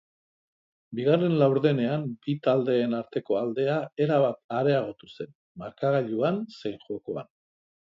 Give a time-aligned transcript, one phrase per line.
[0.99, 3.77] Bigarren laurdenean bi taldeen arteko aldea
[4.07, 5.31] erabat areagotu zen,
[5.67, 7.33] markagailuan zein jokoan.